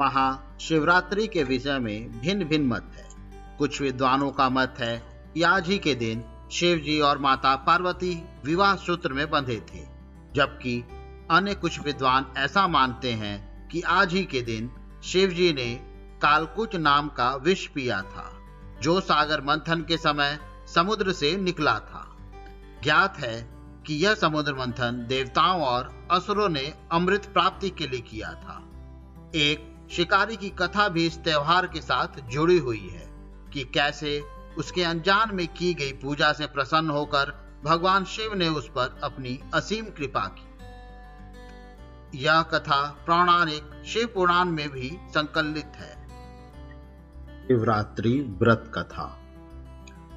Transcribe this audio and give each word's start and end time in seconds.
महाशिवरात्रि 0.00 1.26
के 1.26 1.42
विषय 1.42 1.78
में 1.78 2.20
भिन्न 2.20 2.44
भिन्न 2.44 2.66
मत 2.66 2.90
है। 2.94 3.08
कुछ 3.58 3.80
विद्वानों 3.80 4.30
का 4.30 4.48
मत 4.48 4.74
है 4.78 4.96
कि 5.34 5.42
आज 5.42 5.68
ही 5.68 5.78
के 5.78 5.94
दिन 5.94 6.24
शिव 6.52 6.78
जी 6.78 7.00
और 7.00 7.18
माता 7.18 7.56
पार्वती 7.56 8.22
विवाह 8.44 8.76
सूत्र 8.76 9.12
में 9.12 9.30
बंधे 9.30 9.56
थे, 9.56 9.84
जबकि 10.34 10.80
अन्य 11.30 11.54
कुछ 11.54 11.80
विद्वान 11.80 12.26
ऐसा 12.36 12.66
मानते 12.68 13.12
हैं 13.12 13.68
कि 13.68 13.80
आज 13.80 14.12
ही 14.12 14.24
के 14.24 14.40
दिन 14.40 14.70
शिव 15.04 15.30
जी 15.30 15.52
ने 15.52 15.74
कालकुच 16.22 16.76
नाम 16.76 17.08
का 17.08 17.34
विष 17.34 17.66
पिया 17.66 18.02
था, 18.02 18.32
जो 18.82 19.00
सागर 19.00 19.40
मंथन 19.40 19.80
के 19.80 19.96
समय 19.96 20.38
समुद्र 20.74 21.12
से 21.12 21.36
निकला 21.36 21.78
था। 21.78 22.16
ज्ञात 22.82 23.18
है 23.18 23.50
कि 23.86 23.94
यह 23.94 24.14
समुद्र 24.14 24.54
मंथन 24.54 25.06
देवताओं 25.08 25.62
और 25.62 26.08
असुरों 26.10 26.48
ने 26.48 26.74
अमृत 26.92 27.26
प्राप्ति 27.26 27.70
के 27.70 27.86
लिए 27.86 28.00
किया 28.00 28.32
था। 28.32 28.62
एक 29.34 29.69
शिकारी 29.90 30.36
की 30.36 30.48
कथा 30.50 30.88
भी 30.88 31.06
इस 31.06 31.18
त्योहार 31.18 31.66
के 31.66 31.80
साथ 31.80 32.20
जुड़ी 32.20 32.58
हुई 32.58 32.88
है 32.88 33.08
कि 33.52 33.64
कैसे 33.64 34.22
उसके 34.58 34.82
अनजान 34.82 35.34
में 35.34 35.48
की 35.48 35.74
गई 35.74 35.92
पूजा 35.92 36.32
से 36.32 36.46
प्रसन्न 36.46 36.90
होकर 36.90 37.32
भगवान 37.64 38.04
शिव 38.04 38.34
ने 38.34 38.48
उस 38.48 38.68
पर 38.68 39.00
अपनी 39.04 39.40
असीम 39.54 39.84
कृपा 39.84 40.20
की। 40.20 40.46
यह 42.18 42.42
कथा 42.42 43.04
पौराणिक 43.06 43.82
शिव 43.86 44.06
पुराण 44.14 44.44
में 44.44 44.68
भी 44.68 44.98
संकलित 45.02 45.72
है। 45.76 46.08
शिवरात्रि 47.48 48.36
व्रत 48.42 48.72
कथा। 48.74 49.18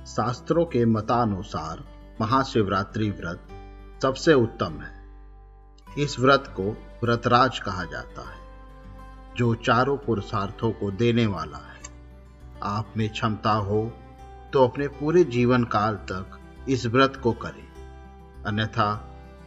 शास्त्रों 0.08 0.66
के 0.66 0.86
मतानुसार 0.86 1.84
महाशिवरात्रि 2.22 3.10
व्रत 3.10 3.48
सबसे 4.02 4.34
उत्तम 4.34 4.82
है। 4.82 5.04
इस 5.98 6.20
व्रत 6.20 6.44
को 6.48 6.64
व्रतराज 7.04 7.60
कहा 7.60 7.84
जाता 7.84 8.30
है। 8.30 8.43
जो 9.38 9.54
चारों 9.56 9.98
पुरुषार्थों 9.98 10.72
को 10.72 10.92
देने 10.92 11.26
वाला 11.26 11.58
है। 11.58 11.82
आप 12.64 12.94
में 12.98 13.10
क्षमता 13.10 13.52
हो 13.52 13.84
तो 14.54 14.64
अपने 14.64 14.88
पूरे 14.88 15.24
जीवन 15.24 15.64
काल 15.64 15.96
तक 15.96 16.40
इस 16.70 16.86
व्रत 16.86 17.20
को 17.24 17.32
करें। 17.32 18.44
अन्यथा, 18.46 18.90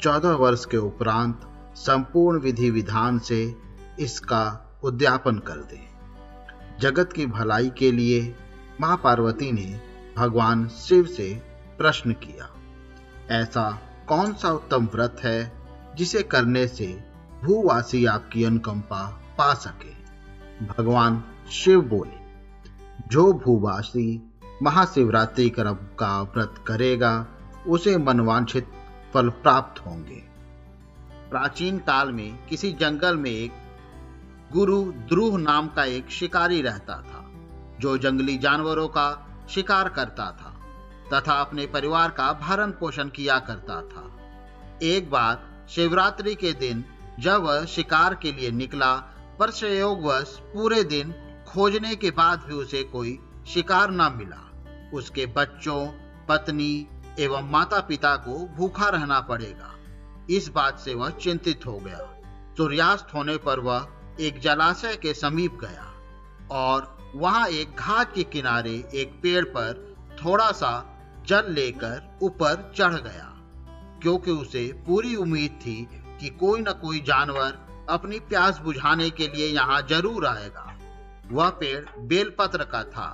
चौदह 0.00 0.32
वर्ष 0.32 0.64
के 0.64 0.76
उपरांत 0.76 1.40
संपूर्ण 1.76 2.40
विधि 2.40 2.70
विधान 2.70 3.18
से 3.18 3.54
इसका 3.98 4.44
उद्यापन 4.84 5.38
कर 5.38 5.56
दें। 5.64 6.78
जगत 6.80 7.12
की 7.12 7.26
भलाई 7.26 7.70
के 7.70 7.92
लिए 7.92 8.34
माँ 8.80 8.96
पार्वती 8.96 9.52
ने 9.52 9.80
भगवान 10.16 10.66
शिव 10.68 11.04
से 11.06 11.32
प्रश्न 11.78 12.12
किया, 12.12 12.48
ऐसा 13.30 13.70
कौन 14.08 14.32
सा 14.32 14.50
उत्तम 14.50 14.88
व्रत 14.94 15.16
है 15.20 15.52
जिसे 15.96 16.22
करने 16.22 16.66
से 16.68 16.86
भूवासी 17.44 18.04
आपकी 18.06 18.44
अनुकंपा 18.44 19.02
पा 19.38 19.54
सके। 19.54 19.90
भगवान 20.66 21.24
शिव 21.50 21.80
बोले, 21.80 22.18
जो 23.08 23.32
भूवासी 23.32 24.32
महाशिवरात्रि 24.62 25.50
क्रम 25.50 25.74
का 25.74 26.22
व्रत 26.22 26.54
करेगा, 26.66 27.26
उसे 27.66 27.96
मनवांछित 27.98 28.72
फल 29.14 29.28
प्राप्त 29.28 29.86
होंगे। 29.86 30.22
प्राचीन 31.30 31.78
काल 31.78 32.12
में 32.12 32.46
किसी 32.46 32.72
जंगल 32.72 33.16
में 33.16 33.30
एक 33.30 33.52
गुरु 34.52 34.82
द्रुह 34.82 35.38
नाम 35.38 35.68
का 35.68 35.84
एक 35.84 36.10
शिकारी 36.10 36.62
रहता 36.62 36.94
था, 36.94 37.30
जो 37.80 37.98
जंगली 37.98 38.38
जानवरों 38.38 38.88
का 38.88 39.28
शिकार 39.50 39.88
करता 39.88 40.24
था, 40.24 40.60
तथा 41.12 41.32
अपने 41.32 41.66
परिवार 41.66 42.10
का 42.10 42.32
भरण 42.32 42.70
पोषण 42.70 43.08
किया 43.08 43.38
करता 43.38 43.82
था। 43.82 44.16
एक 44.82 45.10
बार 45.10 45.66
शिवरात्रि 45.68 46.34
के 46.34 46.52
दिन 46.52 46.84
जब 47.20 47.42
वह 47.42 47.64
शिकार 47.64 48.14
के 48.14 48.32
लिए 48.32 48.50
निकला 48.50 49.12
पर 49.38 49.50
संयोगवश 49.50 50.40
पूरे 50.54 50.84
दिन 50.84 51.14
खोजने 51.48 51.96
के 51.96 52.10
बाद 52.10 52.40
भी 52.40 52.54
उसे 52.54 52.82
कोई 52.82 53.18
शिकार 53.48 53.90
न 53.90 54.12
मिला। 54.16 54.52
उसके 54.94 55.26
बच्चों, 55.26 55.86
पत्नी 56.28 56.88
एवं 57.18 57.50
माता 57.50 57.80
पिता 57.80 58.16
को 58.16 58.48
भूखा 58.56 58.88
रहना 58.88 59.20
पड़ेगा। 59.20 59.74
इस 60.30 60.48
बात 60.48 60.78
से 60.78 60.94
वह 60.94 61.10
चिंतित 61.10 61.66
हो 61.66 61.78
गया। 61.78 62.20
सूर्यास्त 62.56 63.14
होने 63.14 63.36
पर 63.36 63.60
वह 63.60 63.88
एक 64.20 64.40
जलाशय 64.40 64.96
के 64.96 65.14
समीप 65.14 65.58
गया 65.60 65.94
और 66.50 67.12
वहाँ 67.14 67.48
एक 67.48 67.76
घाट 67.76 68.14
के 68.14 68.22
किनारे 68.22 68.90
एक 68.94 69.20
पेड़ 69.22 69.44
पर 69.44 69.96
थोड़ा 70.24 70.52
सा 70.52 70.98
जल 71.26 71.52
लेकर 71.52 72.18
ऊपर 72.22 72.72
चढ़ 72.76 72.94
गया। 72.94 73.32
क्योंकि 74.02 74.30
उसे 74.30 74.72
पूरी 74.86 75.16
उम्मीद 75.16 75.50
थी 75.50 75.88
कि 76.20 76.28
कोई 76.28 76.60
न 76.60 76.64
कोई 76.64 77.00
जानवर 77.00 77.65
अपनी 77.88 78.18
प्यास 78.20 78.58
बुझाने 78.58 79.08
के 79.10 79.28
लिए 79.28 79.46
यहाँ 79.46 79.80
ज़रूर 79.82 80.26
आएगा। 80.26 80.72
वह 81.32 81.48
पेड़ 81.50 81.84
बेलपत्र 82.00 82.64
का 82.64 82.82
था 82.84 83.08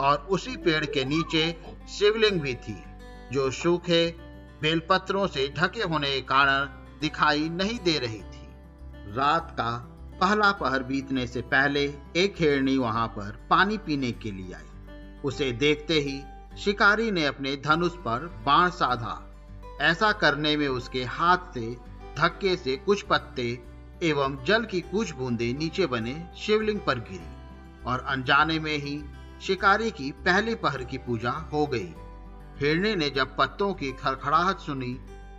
और 0.00 0.26
उसी 0.30 0.56
पेड़ 0.56 0.84
के 0.86 1.04
नीचे 1.04 1.44
शिवलिंग 1.90 2.40
भी 2.40 2.54
थी, 2.56 2.76
जो 3.32 3.50
सूखे 3.50 4.06
बेलपत्रों 4.62 5.26
से 5.26 5.48
ढके 5.56 5.82
होने 5.82 6.10
के 6.10 6.20
कारण 6.20 6.66
दिखाई 7.00 7.48
नहीं 7.50 7.78
दे 7.78 7.98
रही 7.98 8.20
थी। 8.22 9.14
रात 9.16 9.50
का 9.50 9.70
पहला 10.20 10.50
पहर 10.52 10.82
बीतने 10.82 11.26
से 11.26 11.40
पहले 11.42 11.82
एक 12.16 12.34
हिरणी 12.38 12.76
वहाँ 12.78 13.06
पर 13.08 13.38
पानी 13.50 13.78
पीने 13.78 14.12
के 14.12 14.30
लिए 14.30 14.54
आई। 14.54 15.20
उसे 15.24 15.50
देखते 15.52 15.94
ही 16.00 16.20
शिकारी 16.58 17.10
ने 17.10 17.24
अपने 17.26 17.56
धनुष 17.56 17.92
पर 17.98 18.26
बाण 18.46 18.70
साधा। 18.70 19.18
ऐसा 19.80 20.12
करने 20.12 20.56
में 20.56 20.68
उसके 20.68 21.04
हाथ 21.04 21.52
से, 21.54 21.70
धक्के 22.18 22.56
से 22.56 22.76
कुछ 22.76 23.02
पत्ते 23.02 23.52
एवं 24.02 24.36
जल 24.44 24.64
की 24.64 24.80
कुछ 24.82 25.12
बूंदे 25.14 25.52
नीचे 25.52 25.86
बने 25.86 26.14
शिवलिंग 26.36 26.80
पर 26.80 26.98
गिरी 27.00 27.84
और 27.86 28.04
अनजाने 28.08 28.58
में 28.58 28.76
ही 28.76 29.02
शिकारी 29.40 29.90
की 29.90 30.10
पहली 30.24 30.54
पहर 30.54 30.82
की 30.84 30.98
पूजा 30.98 31.30
हो 31.52 31.66
गई। 31.66 31.92
हिरणे 32.58 32.94
ने 32.96 33.10
जब 33.10 33.36
पत्तों 33.36 33.72
की 33.74 33.92
खड़खड़ाहट 33.92 34.58
सुनी 34.58 34.92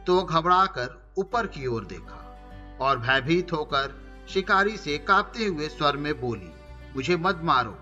तो 0.07 0.21
घबरा 0.21 0.65
कर 0.77 1.13
ऊपर 1.17 1.47
की 1.47 1.65
ओर 1.67 1.85
देखा 1.85 2.77
और 2.81 2.99
भयभीत 2.99 3.53
होकर 3.53 4.01
शिकारी 4.29 4.77
से 4.77 4.97
कांपते 4.97 5.45
हुए 5.45 5.67
स्वर 5.67 5.97
में 5.97 6.13
बोली, 6.21 6.51
मुझे 6.95 7.17
मत 7.17 7.41
मारो। 7.43 7.77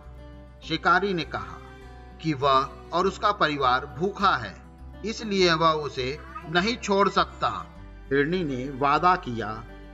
शिकारी 0.67 1.13
ने 1.13 1.23
कहा 1.25 1.59
कि 2.21 2.33
वह 2.33 2.69
और 2.93 3.07
उसका 3.07 3.31
परिवार 3.33 3.85
भूखा 3.99 4.35
है, 4.35 4.55
इसलिए 5.05 5.53
वह 5.53 5.71
उसे 5.81 6.17
नहीं 6.49 6.75
छोड़ 6.77 7.07
सकता। 7.09 7.49
हिरणी 8.05 8.43
ने 8.43 8.69
वादा 8.77 9.15
किया 9.17 9.47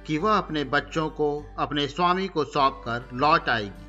कि 0.07 0.17
वह 0.17 0.37
अपने 0.37 0.63
बच्चों 0.63 1.09
को, 1.09 1.55
अपने 1.59 1.87
स्वामी 1.87 2.27
को 2.27 2.43
सौंप 2.45 2.81
कर 2.85 3.09
लौट 3.13 3.49
आएगी। 3.49 3.87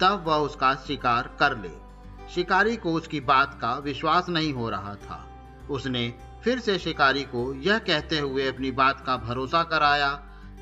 तब 0.00 0.24
वह 0.26 0.36
उसका 0.36 0.74
शिकार 0.74 1.36
कर 1.40 1.58
ले। 1.58 1.88
शिकारी 2.34 2.76
को 2.76 2.92
उसकी 2.92 3.20
बात 3.20 3.58
का 3.60 3.74
विश्वास 3.74 4.28
नहीं 4.28 4.52
हो 4.52 4.70
रहा 4.70 4.94
था। 4.94 5.28
उसने 5.70 6.14
फिर 6.44 6.58
से 6.58 6.78
शिकारी 6.78 7.22
को 7.22 7.54
यह 7.54 7.78
कहते 7.78 8.18
हुए 8.18 8.48
अपनी 8.48 8.70
बात 8.70 9.00
का 9.06 9.16
भरोसा 9.16 9.62
कराया 9.62 10.10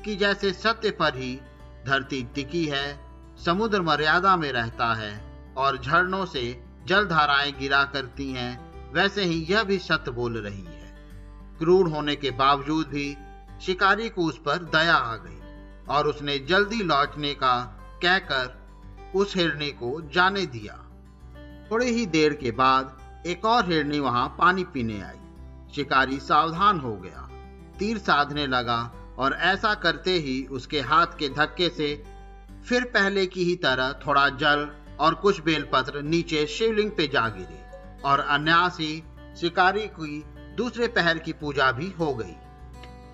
कि 0.05 0.15
जैसे 0.15 0.53
सत्य 0.53 0.91
पर 0.91 1.15
ही 1.15 1.41
धरती 1.85 2.27
टिकी 2.35 2.65
है, 2.65 2.99
समुद्र 3.45 3.81
मर्यादा 3.81 4.37
में 4.37 4.51
रहता 4.51 4.93
है 4.93 5.43
और 5.57 5.77
झरनों 5.77 6.25
से 6.25 6.63
जल 6.85 7.05
धाराएँ 7.05 7.51
गिरा 7.51 7.83
करती 7.83 8.31
हैं, 8.31 8.67
वैसे 8.93 9.23
ही 9.23 9.47
यह 9.49 9.63
भी 9.63 9.79
सत्य 9.79 10.11
बोल 10.11 10.37
रही 10.37 10.63
है। 10.63 10.95
क्रूर 11.59 11.89
होने 11.89 12.15
के 12.15 12.31
बावजूद 12.31 12.87
भी 12.87 13.17
शिकारी 13.61 14.09
को 14.09 14.23
उस 14.23 14.37
पर 14.37 14.57
दया 14.75 14.95
आ 14.95 15.15
गई 15.15 15.39
और 15.89 16.07
उसने 16.07 16.37
जल्दी 16.39 16.83
लौटने 16.83 17.33
का 17.33 17.55
कहकर 18.03 18.55
उस 19.15 19.35
हिरणी 19.35 19.69
को 19.71 20.01
जाने 20.13 20.45
दिया। 20.45 20.73
थोड़ी 21.71 21.85
ही 21.85 22.05
देर 22.05 22.33
के 22.33 22.51
बाद 22.51 23.23
एक 23.27 23.45
और 23.45 23.71
हिरणी 23.71 23.99
वहाँ 23.99 24.27
पानी 24.39 24.63
पीने 24.63 25.01
आई। 25.01 25.73
शिकारी 25.75 26.19
सावधान 26.19 26.79
हो 26.79 26.95
गया। 26.95 27.27
तीर 27.79 27.97
साधने 27.97 28.47
लगा 28.47 28.79
और 29.19 29.33
ऐसा 29.33 29.73
करते 29.73 30.11
ही 30.11 30.45
उसके 30.51 30.81
हाथ 30.81 31.17
के 31.19 31.29
धक्के 31.29 31.69
से 31.69 32.03
फिर 32.67 32.83
पहले 32.83 33.25
की 33.25 33.43
ही 33.43 33.55
तरह 33.55 33.91
थोड़ा 34.07 34.27
जल 34.29 34.67
और 34.99 35.13
कुछ 35.13 35.41
बेलपत्र 35.41 36.01
नीचे 36.01 36.45
शिवलिंग 36.47 36.91
पे 36.91 37.07
जा 37.07 37.27
गिरे 37.29 37.61
और 38.01 38.19
अन्यासी 38.19 39.03
शिकारी 39.41 39.87
की 39.87 40.23
दूसरे 40.55 40.87
पहर 40.87 41.17
की 41.17 41.33
पूजा 41.33 41.71
भी 41.71 41.89
हो 41.99 42.13
गई। 42.13 42.35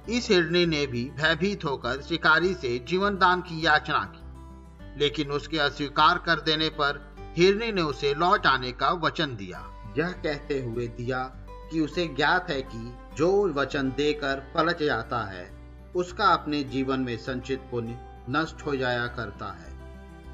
इस 0.10 0.30
हिरणी 0.30 0.66
ने 0.66 0.86
भी 0.88 1.04
भयभीत 1.18 1.64
होकर 1.66 2.02
शिकारी 2.02 2.54
से 2.54 2.78
जीवन 2.80 3.18
दान 3.18 3.42
की 3.42 3.66
याचना 3.66 4.04
की, 4.16 5.00
लेकिन 5.00 5.32
उसके 5.32 5.60
अस्वीकार 5.60 6.18
कर 6.18 6.42
देने 6.42 6.70
पर 6.70 7.00
हिरणी 7.38 7.72
ने 7.72 7.82
उसे 7.82 8.14
लौट 8.14 8.46
आने 8.46 8.72
का 8.72 8.92
वचन 8.92 9.36
दिया। 9.36 9.60
यह 9.98 10.12
कहते 10.24 10.60
हुए 10.62 10.88
दिया 10.88 11.24
कि 11.72 11.80
उसे 11.80 12.08
ज्ञात 12.08 12.50
है 12.50 12.62
कि 12.62 12.94
जो 13.18 13.32
वचन 13.54 13.90
देकर 13.90 14.40
पलट 14.56 14.84
जाता 14.84 15.24
है, 15.24 15.50
उसका 15.96 16.26
अपने 16.26 16.64
जीवन 16.64 17.00
में 17.00 17.18
संचित 17.18 17.60
पुण्य 17.72 17.98
नष्ट 18.30 18.66
हो 18.66 18.76
जाया 18.76 19.08
करता 19.08 19.52
है। 19.54 19.72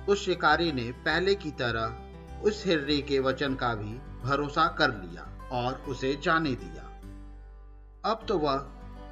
उस 0.06 0.26
शिकारी 0.26 0.72
ने 0.72 0.92
पहले 1.06 1.36
की 1.36 1.52
तरह 1.52 2.44
उस 2.44 2.64
हिरणी 2.66 3.02
के 3.02 3.20
वचन 3.20 3.56
का 3.56 3.74
भी 3.76 3.94
भरोसा 4.24 4.68
कर 4.68 4.90
लिया 4.90 5.50
और 5.52 5.74
उसे 5.88 6.20
जाने 6.24 6.52
दिया। 6.56 6.84
अब 8.12 8.26
तो 8.28 8.38
वह 8.38 8.58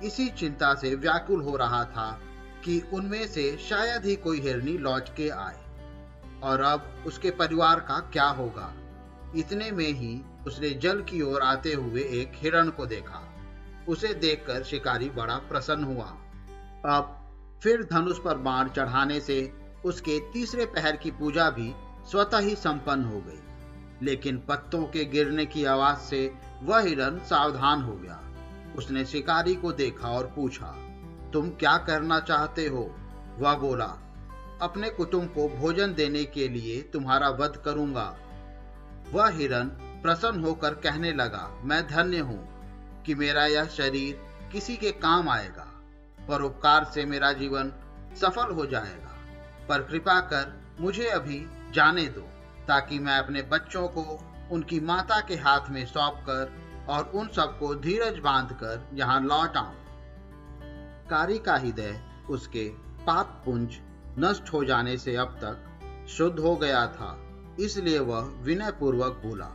इसी 0.03 0.29
चिंता 0.29 0.73
से 0.73 0.95
व्याकुल 0.95 1.41
हो 1.41 1.57
रहा 1.57 1.83
था 1.83 2.19
कि 2.65 2.83
उनमें 2.93 3.27
से 3.27 3.57
शायद 3.57 4.05
ही 4.05 4.15
कोई 4.15 4.39
हिरनी 4.39 4.77
लौट 4.77 5.09
के 5.15 5.29
आए। 5.29 5.63
और 6.43 6.61
अब 6.61 7.03
उसके 7.07 7.31
परिवार 7.31 7.79
का 7.79 7.99
क्या 7.99 8.27
होगा? 8.27 8.73
इतने 9.35 9.71
में 9.71 9.87
ही 9.87 10.21
उसने 10.47 10.69
जल 10.69 11.01
की 11.01 11.21
ओर 11.21 11.41
आते 11.41 11.73
हुए 11.73 12.01
एक 12.01 12.31
हिरण 12.35 12.69
को 12.69 12.85
देखा। 12.85 13.33
उसे 13.89 14.13
देखकर 14.13 14.63
शिकारी 14.63 15.09
बड़ा 15.09 15.35
प्रसन्न 15.35 15.83
हुआ। 15.83 16.05
अब 16.85 17.13
फिर 17.63 17.83
धनुष 17.83 18.17
पर 18.19 18.37
बाण 18.37 18.69
चढ़ाने 18.69 19.19
से 19.19 19.53
उसके 19.85 20.19
तीसरे 20.19 20.65
पहर 20.65 20.95
की 20.95 21.11
पूजा 21.11 21.49
भी 21.49 21.73
स्वतः 22.11 22.37
ही 22.37 22.55
संपन्न 22.55 23.03
हो 23.03 23.21
गई। 23.21 23.39
लेकिन 24.05 24.37
पत्तों 24.37 24.83
के 24.83 25.05
गिरने 25.05 25.45
की 25.45 25.65
आवाज़ 25.65 25.97
से 25.97 26.33
वह 26.63 26.79
हिरण 26.79 27.19
सावधान 27.19 27.81
हो 27.81 27.95
गया। 27.95 28.26
उसने 28.77 29.05
शिकारी 29.05 29.55
को 29.55 29.71
देखा 29.71 30.09
और 30.09 30.31
पूछा, 30.35 30.67
तुम 31.33 31.49
क्या 31.49 31.77
करना 31.77 32.19
चाहते 32.19 32.65
हो? 32.67 32.83
वह 33.39 33.55
बोला, 33.55 33.85
अपने 34.61 34.89
कुटुंब 34.89 35.27
को 35.29 35.47
भोजन 35.49 35.93
देने 35.93 36.23
के 36.25 36.47
लिए 36.47 36.81
तुम्हारा 36.93 37.29
वध 37.29 37.61
करूँगा। 37.65 38.15
वह 39.13 39.29
हिरण 39.29 39.67
प्रसन्न 40.01 40.43
होकर 40.43 40.73
कहने 40.73 41.11
लगा, 41.13 41.49
मैं 41.63 41.87
धन्य 41.87 42.19
हूँ 42.19 43.03
कि 43.03 43.15
मेरा 43.15 43.45
यह 43.45 43.65
शरीर 43.67 44.21
किसी 44.51 44.75
के 44.77 44.91
काम 44.91 45.29
आएगा 45.29 45.67
परोपकार 46.19 46.83
से 46.83 47.05
मेरा 47.05 47.31
जीवन 47.31 47.71
सफल 48.21 48.53
हो 48.53 48.65
जाएगा। 48.65 49.13
पर 49.69 49.81
कृपा 49.81 50.19
कर 50.23 50.53
मुझे 50.79 51.07
अभी 51.09 51.45
जाने 51.73 52.05
दो, 52.07 52.21
ताकि 52.67 52.99
मैं 52.99 53.17
अपने 53.19 53.41
बच्चों 53.41 53.87
को 53.87 54.03
उनकी 54.51 54.79
माता 54.79 55.19
के 55.21 55.35
हाथ 55.35 55.69
में 55.69 55.85
सौंप 55.85 56.23
कर 56.29 56.51
और 56.89 57.11
उन 57.15 57.27
सबको 57.27 57.73
धीरज 57.77 58.19
बांधकर 58.19 58.87
यहाँ 58.93 59.19
लौट 59.21 59.57
आऊँ। 59.57 59.75
कारी 61.09 61.37
का 61.39 61.55
हृदय 61.55 61.99
उसके 62.29 62.67
पाप 63.05 63.41
पुंज 63.45 63.77
नष्ट 64.19 64.51
हो 64.53 64.63
जाने 64.63 64.97
से 64.97 65.15
अब 65.15 65.37
तक 65.43 66.07
शुद्ध 66.09 66.39
हो 66.39 66.55
गया 66.55 66.85
था, 66.87 67.17
इसलिए 67.59 67.99
वह 67.99 68.31
विनय 68.43 68.71
पूर्वक 68.71 69.21
बोला, 69.25 69.49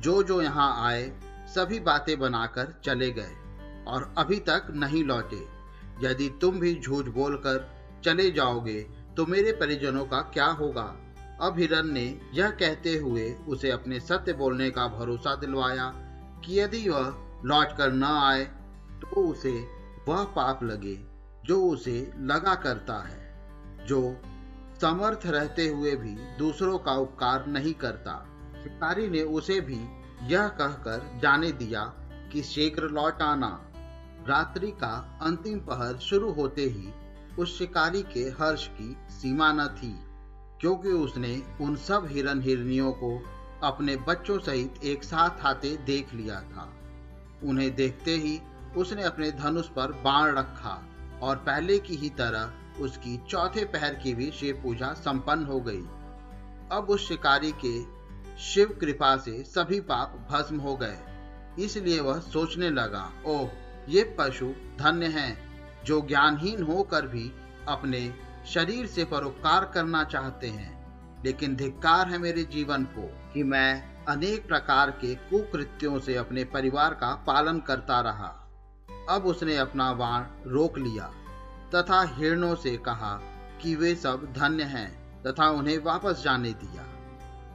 जो 0.00 0.22
जो 0.22 0.40
यहाँ 0.42 0.72
आए, 0.86 1.10
सभी 1.48 1.80
बातें 1.80 2.18
बनाकर 2.18 2.74
चले 2.84 3.10
गए 3.10 3.34
और 3.86 4.12
अभी 4.18 4.38
तक 4.48 4.66
नहीं 4.72 5.04
लौटे। 5.04 5.46
यदि 6.02 6.28
तुम 6.40 6.58
भी 6.60 6.74
झूठ 6.76 7.08
बोलकर 7.10 7.68
चले 8.04 8.30
जाओगे 8.30 8.80
तो 9.16 9.26
मेरे 9.26 9.52
परिजनों 9.52 10.04
का 10.04 10.20
क्या 10.34 10.46
होगा? 10.48 10.84
अब 11.40 11.58
हिरन 11.58 11.90
ने 11.92 12.04
यह 12.34 12.50
कहते 12.50 12.94
हुए 12.96 13.30
उसे 13.48 13.70
अपने 13.70 14.00
सत्य 14.00 14.32
बोलने 14.34 14.68
का 14.70 14.86
भरोसा 14.88 15.34
दिलवाया 15.36 15.86
कि 16.40 16.58
यदि 16.60 16.88
वह 16.88 17.14
लौट 17.44 17.76
कर 17.76 17.92
न 17.92 18.04
आए 18.04 18.44
तो 19.00 19.22
उसे 19.22 19.52
वह 20.08 20.24
पाप 20.36 20.62
लगे, 20.62 20.98
जो 21.44 21.60
उसे 21.64 22.00
लगा 22.20 22.54
करता 22.54 22.98
है, 23.02 23.86
जो 23.86 24.00
समर्थ 24.80 25.26
रहते 25.26 25.66
हुए 25.68 25.94
भी 25.96 26.14
दूसरों 26.38 26.78
का 26.78 26.92
उपकार 26.96 27.46
नहीं 27.46 27.72
करता। 27.74 28.14
शिकारी 28.62 29.08
ने 29.08 29.22
उसे 29.22 29.60
भी 29.60 29.80
यह 30.24 30.48
कहकर 30.50 31.18
जाने 31.22 31.52
दिया 31.52 31.82
कि 32.32 32.42
शीघ्र 32.42 32.88
लौट 32.90 33.22
आना। 33.22 33.50
रात्रि 34.28 34.70
का 34.72 34.94
अंतिम 35.22 35.58
पहर 35.60 35.96
शुरू 35.98 36.32
होते 36.32 36.62
ही 36.66 36.92
उस 37.38 37.58
शिकारी 37.58 38.02
के 38.12 38.24
हर्ष 38.40 38.66
की 38.70 38.96
सीमा 39.10 39.52
न 39.52 39.66
थी, 39.74 39.94
क्योंकि 40.60 40.92
उसने 40.94 41.42
उन 41.60 41.76
सब 41.78 42.06
हिरन 42.10 42.42
हिरनियों 42.42 42.92
को 42.92 43.10
अपने 43.62 43.96
बच्चों 43.96 44.38
सहित 44.38 44.74
एक 44.84 45.04
साथ 45.04 45.30
आते 45.40 45.76
देख 45.76 46.14
लिया 46.14 46.40
था। 46.40 46.74
उन्हें 47.44 47.74
देखते 47.74 48.10
ही 48.10 48.40
उसने 48.76 49.02
अपने 49.02 49.30
धनुष 49.30 49.68
पर 49.68 49.92
बाण 49.92 50.34
रखा 50.34 50.86
और 51.22 51.36
पहले 51.36 51.78
की 51.78 51.96
ही 51.96 52.10
तरह 52.10 52.52
उसकी 52.80 53.20
चौथे 53.28 53.64
पहर 53.64 53.94
की 53.94 54.14
भी 54.14 54.30
शिव 54.30 54.60
पूजा 54.62 54.92
संपन्न 54.92 55.44
हो 55.44 55.60
गई। 55.60 55.82
अब 56.72 56.86
उस 56.90 57.08
शिकारी 57.08 57.52
के 57.64 57.98
शिव 58.38 58.78
कृपा 58.80 59.16
से 59.16 59.42
सभी 59.42 59.80
पाप 59.80 60.28
भस्म 60.30 60.60
हो 60.60 60.76
गए। 60.76 60.98
इसलिए 61.58 62.00
वह 62.00 62.20
सोचने 62.20 62.70
लगा, 62.70 63.12
ओह, 63.26 63.50
ये 63.88 64.16
पशु 64.18 64.46
धन्य 64.78 65.06
हैं, 65.06 65.48
जो 65.84 66.00
ज्ञानहीन 66.00 66.62
होकर 66.62 67.06
भी 67.06 67.32
अपने 67.68 68.14
शरीर 68.46 68.86
से 68.86 69.04
परोपकार 69.04 69.64
करना 69.64 70.04
चाहते 70.04 70.46
हैं, 70.46 70.78
लेकिन 71.24 71.56
धिक्कार 71.56 72.08
है 72.08 72.18
मेरे 72.18 72.44
जीवन 72.44 72.84
को। 72.84 73.17
कि 73.34 73.42
मैं 73.42 74.04
अनेक 74.04 74.46
प्रकार 74.48 74.90
के 74.90 75.14
कुकृत्यों 75.14 75.98
से 75.98 76.14
अपने 76.16 76.44
परिवार 76.44 76.94
का 76.94 77.14
पालन 77.26 77.58
करता 77.60 78.00
रहा। 78.00 78.34
अब 79.10 79.26
उसने 79.26 79.56
अपना 79.56 79.90
वाण 79.90 80.24
रोक 80.46 80.78
लिया 80.78 81.10
तथा 81.74 82.02
हिरणों 82.02 82.54
से 82.54 82.76
कहा 82.76 83.14
कि 83.62 83.74
वे 83.74 83.94
सब 83.94 84.32
धन्य 84.32 84.62
हैं 84.64 85.22
तथा 85.22 85.48
उन्हें 85.50 85.78
वापस 85.78 86.22
जाने 86.24 86.52
दिया। 86.52 86.84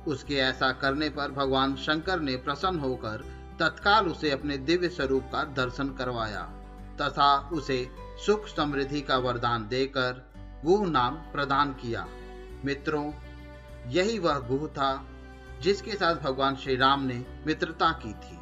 उसके 0.07 0.35
ऐसा 0.35 0.71
करने 0.71 1.09
पर 1.09 1.31
भगवान 1.31 1.75
शंकर 1.75 2.19
ने 2.19 2.35
प्रसन्न 2.35 2.79
होकर 2.79 3.23
तत्काल 3.59 4.07
उसे 4.07 4.31
अपने 4.31 4.57
दिव्य 4.57 4.89
स्वरूप 4.89 5.23
का 5.23 5.43
दर्शन 5.43 5.89
करवाया 5.89 6.41
तथा 7.01 7.49
उसे 7.53 7.87
सुख 8.25 8.47
समृद्धि 8.47 9.01
का 9.01 9.17
वरदान 9.17 9.67
देकर 9.67 10.31
गुह 10.65 10.87
नाम 10.87 11.15
प्रदान 11.31 11.73
किया। 11.73 12.05
मित्रों, 12.65 13.11
यही 13.87 14.19
वह 14.19 14.39
गुह 14.39 14.67
था 14.67 14.91
जिसके 15.63 15.91
साथ 15.91 16.15
भगवान 16.15 16.55
श्री 16.55 16.75
राम 16.75 17.03
ने 17.03 17.25
मित्रता 17.47 17.91
की 17.91 18.13
थी। 18.13 18.37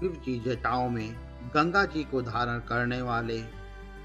शिव 0.00 0.22
जी 0.24 0.38
जटाओं 0.40 0.88
में 0.90 1.14
गंगा 1.54 1.84
जी 1.84 2.04
को 2.04 2.22
धारण 2.22 2.58
करने 2.58 3.02
वाले, 3.02 3.42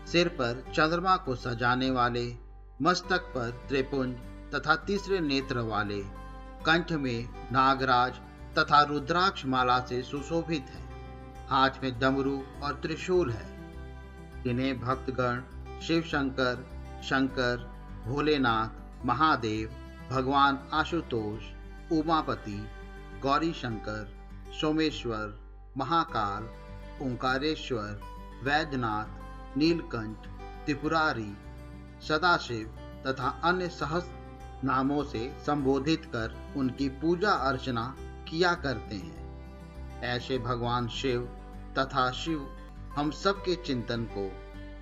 सिर 0.07 0.27
पर 0.27 0.63
चंद्रमा 0.75 1.15
को 1.15 1.35
सजाने 1.35 1.91
वाले, 1.91 2.35
मस्तक 2.81 3.21
पर 3.21 3.65
त्रिपुंज 3.69 4.15
तथा 4.55 4.75
तीसरे 4.75 5.19
नेत्र 5.19 5.59
वाले, 5.59 6.01
कंठ 6.65 6.91
में 6.91 7.29
नागराज 7.51 8.13
तथा 8.57 8.81
रुद्राक्ष 8.81 9.45
माला 9.45 9.79
से 9.79 10.01
सुशोभित 10.01 10.65
है। 10.69 10.89
हाथ 11.49 11.69
में 11.83 11.99
डमरू 11.99 12.43
और 12.63 12.73
त्रिशूल 12.73 13.31
है। 13.31 13.73
इन्हें 14.47 14.79
भक्तगण 14.79 15.41
शिव 15.79 16.01
शंकर 16.01 16.67
शंकर, 17.03 17.57
भोलेनाथ, 18.07 19.05
महादेव, 19.05 19.69
भगवान 20.11 20.69
आशुतोष 20.73 21.43
उमापति 21.91 22.69
गौरी 23.21 23.53
शंकर 23.53 24.17
सोमेश्वर, 24.61 25.39
महाकाल, 25.77 26.43
ओंकारेश्वर, 27.05 28.01
वैद्यनाथ, 28.43 29.05
नीलकंठ, 29.57 30.17
त्रिपुरारी, 30.65 31.37
सदाशिव 32.07 32.67
तथा 33.07 33.41
अन्य 33.43 33.69
सहस्त्र 33.69 34.21
नामों 34.63 35.03
से 35.03 35.37
संबोधित 35.45 36.05
कर 36.05 36.53
उनकी 36.57 36.89
पूजा 36.89 37.31
अर्चना 37.31 37.95
किया 37.99 38.53
करते 38.53 38.95
हैं। 38.95 40.01
ऐसे 40.01 40.37
भगवान 40.37 40.87
शिव 40.87 41.21
तथा 41.77 42.11
शिव 42.11 42.57
हम 42.95 43.11
सबके 43.11 43.55
चिंतन 43.55 44.03
को 44.03 44.29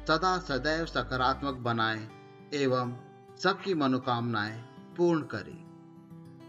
सदा 0.07 0.37
सदैव 0.37 0.85
सकारात्मक 0.85 1.53
बनाए 1.53 2.07
एवं 2.53 2.93
सबकी 3.37 3.73
मनोकामनाएँ 3.73 4.61
पूर्ण 4.97 5.21
करे। 5.21 5.68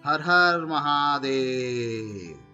हर 0.06 0.20
हर 0.20 0.64
महादेव। 0.64 2.49